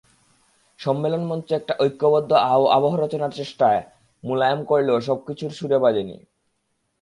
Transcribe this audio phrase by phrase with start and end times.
[0.79, 2.31] সম্মেলন মঞ্চ একটা ঐক্যবদ্ধ
[2.75, 3.67] আবহ রচনার চেষ্টা
[4.23, 6.17] মুলায়ম করলেও সবকিছু সুরে বাজেনি।